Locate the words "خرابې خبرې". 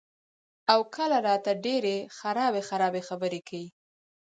2.69-3.39